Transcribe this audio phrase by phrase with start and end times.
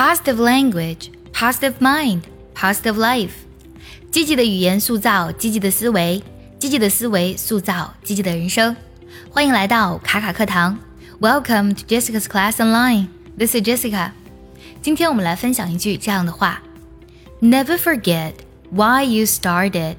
[0.00, 2.22] positive language, positive mind,
[2.54, 3.30] positive life。
[4.10, 6.22] 积极的语言塑造积极的思维，
[6.58, 8.74] 积极的思维塑造积极的人生。
[9.30, 10.78] 欢迎来到卡卡课堂，
[11.20, 13.08] Welcome to Jessica's Class Online.
[13.36, 14.12] This is Jessica.
[14.80, 16.62] 今天我们来分享一句这样的话：
[17.40, 18.32] Never forget
[18.70, 19.96] why you started。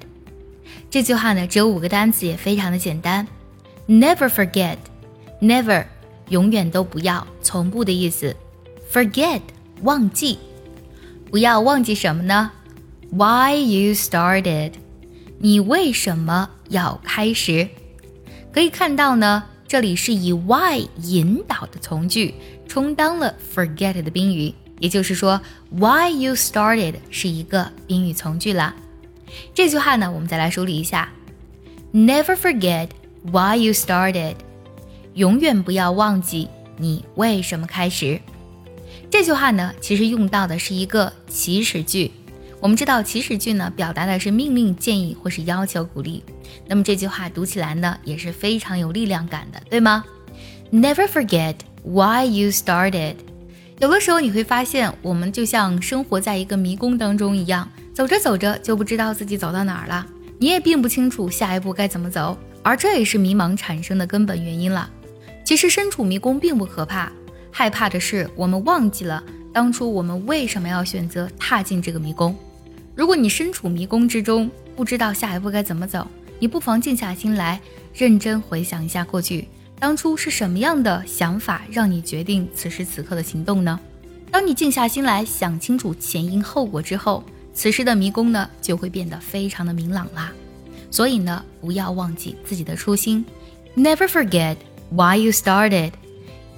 [0.89, 3.27] 这句话呢只有五个单词，也非常的简单。
[3.87, 4.77] Never forget,
[5.41, 5.85] never
[6.29, 8.35] 永远都不要，从不的意思。
[8.91, 9.41] Forget
[9.82, 10.38] 忘记，
[11.30, 12.52] 不要忘记什么呢
[13.10, 14.72] ？Why you started？
[15.38, 17.68] 你为什么要开始？
[18.52, 22.34] 可以看到呢，这里是以 why 引导的从句，
[22.68, 24.54] 充当了 forget 的宾语。
[24.78, 28.74] 也就是说，Why you started 是一个宾语从句啦。
[29.54, 31.08] 这句话呢，我们再来梳理一下
[31.92, 32.88] ：Never forget
[33.24, 34.34] why you started，
[35.14, 38.20] 永远不要忘记你为什么开始。
[39.10, 42.10] 这句话呢，其实用到的是一个祈使句。
[42.60, 46.22] 我们知道祈使句呢，表达的是命令、建议或是要求、鼓励。
[46.68, 50.04] 那么这句话读起来呢，也是非常有力量感的，对吗
[50.70, 53.16] ？Never forget why you started。
[53.80, 60.06] 有的时候你会发现，我们就像生活在一个迷宫当中一样，走着走着就不知道自己走到哪儿了，
[60.38, 64.88] 你也并不清楚下一步该怎么走，而这也是迷茫产生的根本原因了。
[65.44, 67.10] 其实身处迷宫并不可怕，
[67.52, 69.22] 害怕的是我们忘记了
[69.52, 72.34] 当初我们为什么要选择踏进这个迷宫。
[72.96, 76.06] 如果你身处迷宫之中，不知道下一步该怎么走，
[76.38, 77.60] 你不妨静下心来，
[77.94, 79.46] 认真回想一下过去。
[79.78, 83.78] 当初是什么样的想法让你决定此时此刻的行动呢？
[84.30, 90.32] 当你静下心来想清楚前因后果之后，此时的迷宫呢就会变得非常的明朗啦。
[90.90, 93.24] 所以呢，不要忘记自己的初心
[93.76, 94.56] ，Never forget
[94.90, 95.92] why you started，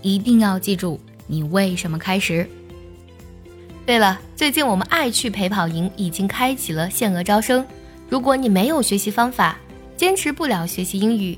[0.05, 2.47] 一定要记住你为什么开始。
[3.87, 7.65] 对了，最近我们爱趣陪跑营已经开启了限额招生，
[8.11, 9.59] 如果你没有学习方法，
[9.97, 11.37] 坚持不了学习英语。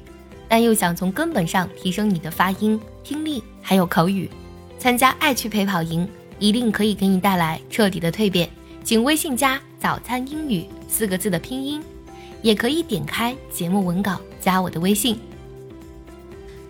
[0.49, 4.29] 但又想从根本上提升你的发音、听力还有口语，
[4.79, 8.49] 参加爱趣陪跑营一定可以给你带来彻底的蜕变。
[8.85, 11.83] 请微信加“早餐英语”四个字的拼音，
[12.43, 15.19] 也可以点开节目文稿加我的微信。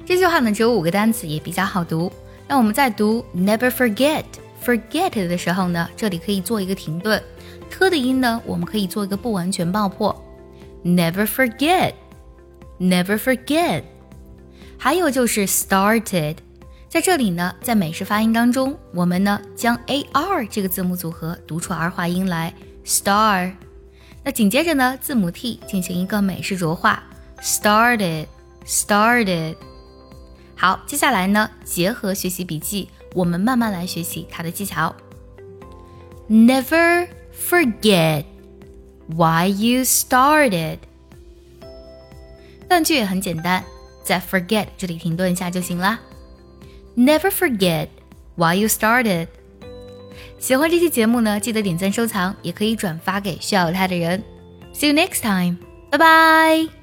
[0.06, 2.10] 这句话呢只有五个单词，也比较好读。
[2.48, 4.24] 那我们在读 “never forget
[4.64, 7.22] forget” 的时候呢，这里可以做一个停顿
[7.68, 10.14] ，t 的音呢我们可以做一个不完全爆破
[10.84, 11.92] ，“never forget”。
[12.78, 13.84] Never forget，
[14.76, 16.36] 还有就是 started，
[16.90, 22.52] 在这里呢，在美式发音当中，我们呢将 ar 这个字母组合读出儿化音来
[22.84, 23.50] star，
[24.22, 27.02] 那紧接着呢，字母 t 进行一个美式浊化
[27.40, 29.56] started，started。
[30.56, 34.94] 好，接下来呢，结合学习笔记，我们慢慢来学习它的技巧。
[36.28, 38.24] Never forget
[39.06, 40.78] why you started。
[42.68, 43.62] 断句也很简单，
[44.02, 46.00] 在 forget 这里停顿一下就行啦。
[46.96, 47.88] Never forget
[48.34, 49.28] why you started。
[50.38, 54.24] 喜欢这期节目呢，记得点赞收藏，也可以转发给需要它的人。
[54.74, 55.58] See you next time，
[55.90, 56.75] 拜拜。